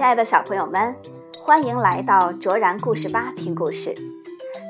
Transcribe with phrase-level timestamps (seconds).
[0.00, 0.96] 亲爱的小朋友们，
[1.44, 3.94] 欢迎来到卓然故事吧听故事。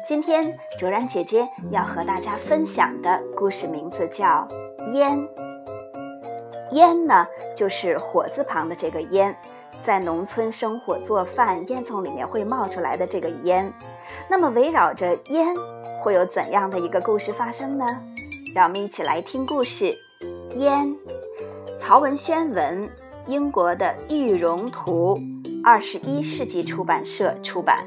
[0.05, 4.49] 今天卓然姐姐要和大家分享的故事名字叫
[4.91, 5.17] 《烟》。
[6.73, 7.25] 烟呢，
[7.55, 9.33] 就是火字旁的这个烟，
[9.81, 13.73] 在农村生火做饭，烟囱里面会冒出来的这个烟。
[14.29, 15.55] 那么围绕着烟，
[16.01, 17.87] 会有怎样的一个故事发生呢？
[18.53, 19.97] 让我们一起来听故事。
[20.57, 20.93] 烟，
[21.79, 22.91] 曹文轩文。
[23.31, 25.17] 英国的玉容图，
[25.63, 27.87] 二十一世纪出版社出版。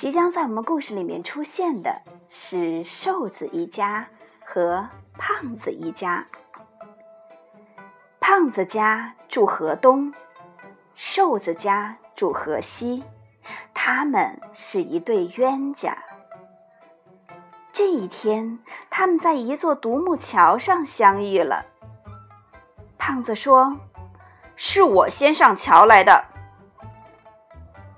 [0.00, 2.00] 即将在我们故事里面出现的
[2.30, 4.08] 是瘦子一家
[4.42, 4.88] 和
[5.18, 6.26] 胖子一家。
[8.18, 10.10] 胖子家住河东，
[10.94, 13.04] 瘦子家住河西，
[13.74, 15.98] 他们是一对冤家。
[17.70, 18.58] 这一天，
[18.88, 21.66] 他们在一座独木桥上相遇了。
[22.96, 23.76] 胖子说
[24.56, 26.24] ：“是我先上桥来的。”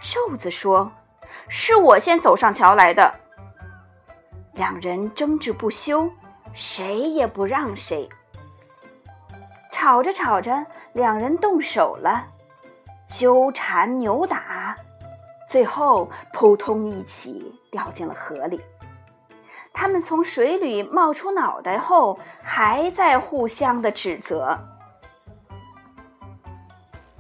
[0.02, 0.90] 瘦子说。
[1.54, 3.14] 是我先走上桥来的。
[4.54, 6.10] 两人争执不休，
[6.54, 8.08] 谁也不让谁。
[9.70, 10.64] 吵着吵着，
[10.94, 12.24] 两人动手了，
[13.06, 14.74] 纠缠扭打，
[15.46, 18.58] 最后扑通一起掉进了河里。
[19.74, 24.58] 他们从水里冒出脑袋后，还在互相的指责。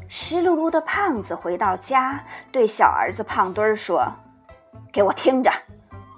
[0.08, 4.10] 湿漉漉的胖子回到家，对小儿子胖墩儿说。
[4.92, 5.50] 给我听着，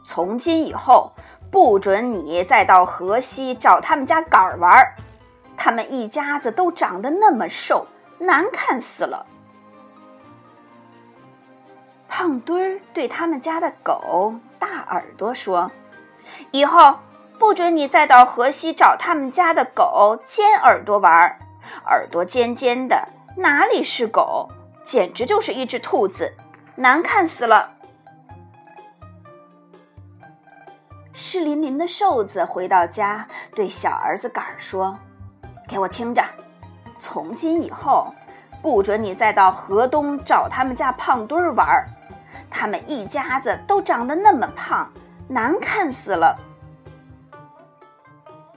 [0.05, 1.12] 从今以后
[1.50, 4.94] 不准你再到河西找他们家杆儿玩儿。
[5.56, 7.87] 他们一家子都长得那么瘦，
[8.19, 9.25] 难看死了。
[12.09, 15.71] 胖墩儿对他们家的狗大耳朵说
[16.50, 16.98] ：“以后
[17.38, 21.38] 不准你再到河西找他们家的狗尖耳朵玩儿。
[21.87, 24.48] 耳朵尖尖的，哪里是狗？
[24.84, 26.32] 简直就是一只兔子，
[26.75, 27.73] 难看死了。”
[31.16, 34.98] 湿淋淋的瘦子回到家，对小儿子杆儿说
[35.69, 36.25] ：“给我听着，
[36.98, 38.12] 从今以后，
[38.60, 41.86] 不准你再到河东找他们家胖墩儿玩儿。
[42.50, 44.92] 他们一家子都长得那么胖，
[45.28, 46.36] 难看死了。”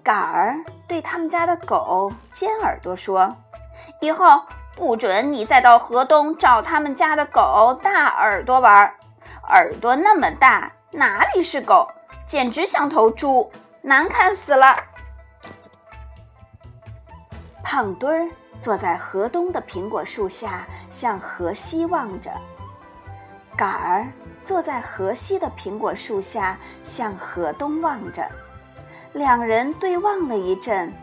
[0.02, 0.56] 杆儿
[0.88, 3.36] 对他们家的狗尖耳朵说
[4.02, 4.42] ：“以后
[4.76, 8.96] 不准你再到河东找他们家的狗大耳朵玩儿。
[9.50, 11.88] 耳朵那么大，哪里是狗？”
[12.28, 13.50] 简直像头猪，
[13.82, 14.76] 难看死了。
[17.64, 22.32] 胖墩儿坐在河东的苹果树下，向河西望着；
[23.56, 24.06] 杆儿
[24.44, 28.28] 坐在河西的苹果树下，向河东望着。
[29.14, 30.94] 两人对望了一阵，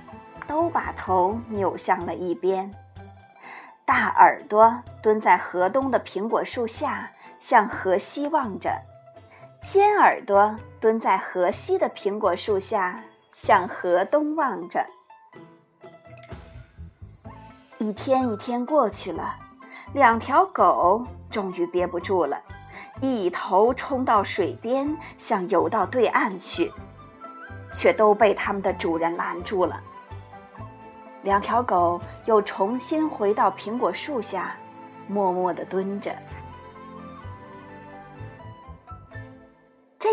[0.46, 2.70] 都把头扭向了一边。
[3.86, 7.10] 大耳朵蹲在河东的苹果树下，
[7.40, 8.70] 向河西望着。
[9.64, 13.02] 尖耳朵蹲在河西的苹果树下，
[13.32, 14.86] 向河东望着。
[17.78, 19.34] 一天一天过去了，
[19.94, 22.38] 两条狗终于憋不住了，
[23.00, 26.70] 一头冲到水边，想游到对岸去，
[27.72, 29.80] 却都被他们的主人拦住了。
[31.22, 34.54] 两条狗又重新回到苹果树下，
[35.08, 36.14] 默默地蹲着。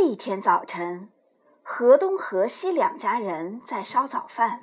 [0.04, 1.10] 这一天早晨，
[1.62, 4.62] 河东、河西两家人在烧早饭。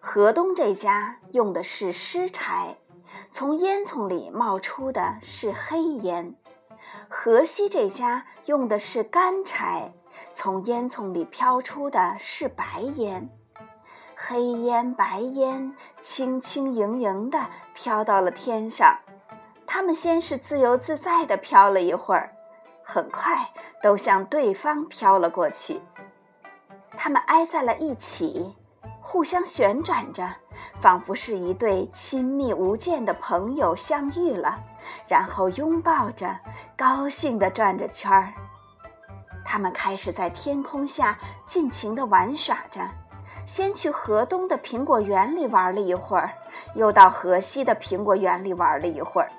[0.00, 2.78] 河东这家用的是湿柴，
[3.30, 6.32] 从烟囱里冒出的是黑烟；
[7.10, 9.92] 河西这家用的是干柴，
[10.32, 13.28] 从烟囱里飘出的是白烟。
[14.16, 18.98] 黑烟、白烟，轻轻盈盈地飘到了天上。
[19.66, 22.32] 他们先是自由自在地飘了一会儿。
[22.90, 23.46] 很快
[23.82, 25.78] 都向对方飘了过去，
[26.96, 28.56] 他们挨在了一起，
[29.02, 30.26] 互相旋转着，
[30.80, 34.58] 仿佛是一对亲密无间的朋友相遇了，
[35.06, 36.34] 然后拥抱着，
[36.78, 38.32] 高兴地转着圈儿。
[39.44, 42.80] 他们开始在天空下尽情地玩耍着，
[43.44, 46.32] 先去河东的苹果园里玩了一会儿，
[46.74, 49.30] 又到河西的苹果园里玩了一会儿。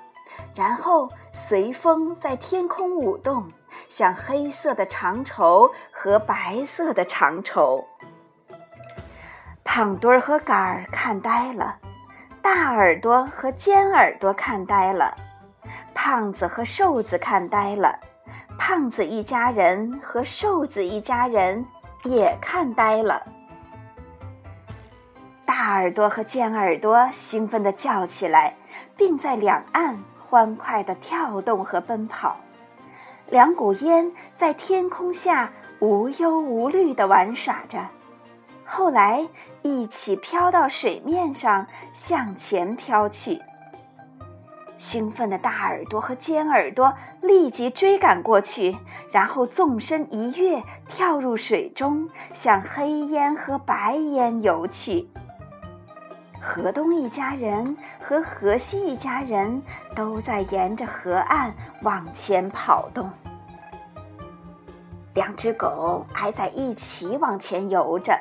[0.54, 3.50] 然后随风在天空舞动，
[3.88, 7.84] 像黑色的长绸和白色的长绸。
[9.64, 11.78] 胖墩儿和杆儿看呆了，
[12.42, 15.16] 大耳朵和尖耳朵看呆了，
[15.94, 17.98] 胖子和瘦子看呆了，
[18.58, 21.64] 胖子一家人和瘦子一家人
[22.02, 23.24] 也看呆了。
[25.46, 28.56] 大耳朵和尖耳朵兴奋地叫起来，
[28.96, 32.36] 并在两岸欢快地跳动和奔跑。
[33.28, 37.80] 两股烟在天空下无忧无虑地玩耍着。
[38.64, 39.26] 后来
[39.62, 43.40] 一起飘到水面上，向前飘去。
[44.78, 48.78] 兴奋的大耳朵和尖耳朵立即追赶过去，
[49.10, 55.08] 然后纵身一跃，跳入水中，向黑烟和白烟游去。
[56.40, 59.62] 河东一家人和河西一家人
[59.94, 63.10] 都在沿着河岸往前跑动。
[65.14, 68.18] 两只狗挨在一起往前游着。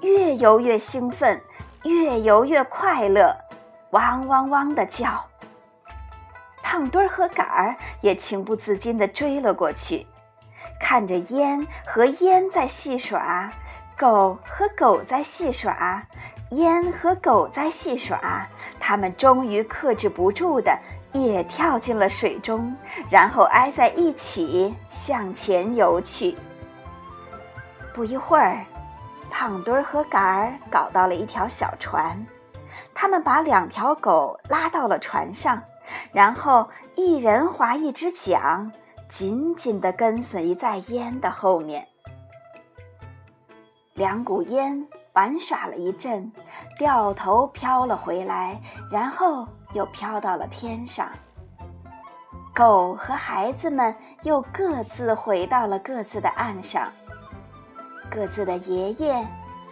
[0.00, 1.38] 越游越兴奋，
[1.82, 3.36] 越游越快乐，
[3.90, 5.22] 汪汪汪的叫。
[6.62, 10.06] 胖墩儿和杆儿也情不自禁地追了过去，
[10.80, 13.52] 看着烟和烟在戏耍，
[14.00, 16.02] 狗和狗在戏耍，
[16.52, 18.48] 烟和狗在戏耍，
[18.78, 20.74] 他们终于克制不住的
[21.12, 22.74] 也跳进了水中，
[23.10, 26.34] 然后挨在一起向前游去。
[27.92, 28.64] 不一会儿。
[29.30, 32.26] 胖墩儿和杆儿搞到了一条小船，
[32.94, 35.62] 他们把两条狗拉到了船上，
[36.10, 36.66] 然后
[36.96, 38.72] 一人划一只桨，
[39.10, 41.86] 紧紧地跟随在烟的后面。
[44.00, 46.32] 两股烟玩耍了一阵，
[46.78, 48.58] 掉头飘了回来，
[48.90, 51.10] 然后又飘到了天上。
[52.54, 56.90] 狗和孩子们又各自回到了各自的岸上。
[58.10, 59.12] 各自的爷爷、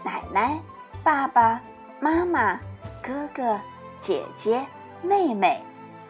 [0.05, 0.61] 奶奶、
[1.03, 1.59] 爸爸
[1.99, 2.61] 妈妈、
[3.03, 3.59] 哥哥、
[3.99, 4.63] 姐姐、
[5.01, 5.59] 妹妹，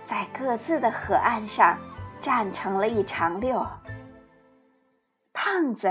[0.05, 1.79] 在各自的河岸上
[2.21, 3.65] 站成了一长溜。
[5.33, 5.89] 胖子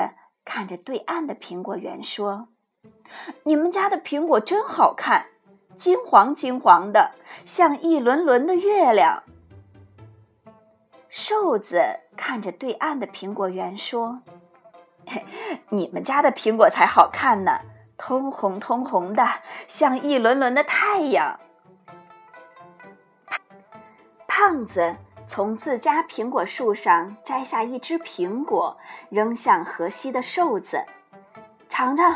[0.57, 2.47] 看着对岸的苹果园说
[3.45, 5.27] ：“你们家的苹果真好看，
[5.75, 7.11] 金黄金黄的，
[7.45, 9.21] 像一轮轮的月亮。”
[11.09, 14.23] 瘦子看着对岸的苹果园说。
[15.69, 17.59] 你们家的苹果才好看呢，
[17.95, 19.23] 通红通红的，
[19.67, 21.39] 像一轮轮的太阳。
[24.27, 24.95] 胖子
[25.27, 28.75] 从自家苹果树上摘下一只苹果，
[29.09, 30.83] 扔向河西的瘦子，
[31.69, 32.15] 尝尝。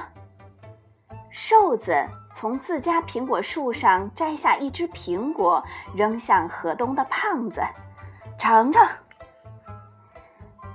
[1.29, 1.93] 瘦子
[2.33, 5.63] 从自家苹果树上摘下一只苹果，
[5.93, 7.61] 扔向河东的胖子，
[8.39, 8.87] 尝尝。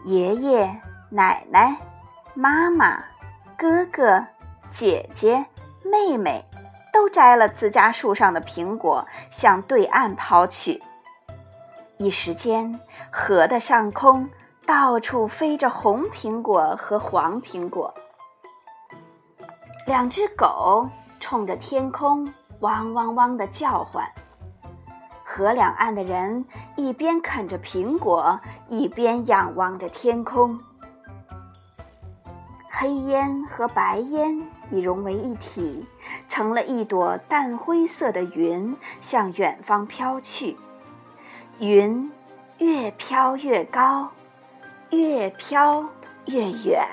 [0.04, 0.80] 爷爷
[1.10, 1.74] 奶奶。
[2.38, 3.02] 妈妈、
[3.56, 4.22] 哥哥、
[4.70, 5.46] 姐姐、
[5.82, 6.44] 妹妹
[6.92, 10.82] 都摘了自家树上的苹果，向对岸抛去。
[11.98, 12.78] 一时间，
[13.10, 14.28] 河的上空
[14.66, 17.94] 到处飞着红苹果和黄苹果。
[19.86, 20.88] 两只狗
[21.20, 24.06] 冲着天空汪汪汪的叫唤。
[25.24, 26.44] 河两岸的人
[26.76, 28.38] 一边啃着苹果，
[28.68, 30.58] 一边仰望着天空。
[32.70, 35.86] 黑烟和白烟已融为一体，
[36.28, 40.58] 成了一朵淡灰色的云，向远方飘去。
[41.58, 42.10] 云
[42.58, 44.10] 越飘越高，
[44.90, 45.84] 越飘
[46.26, 46.86] 越远。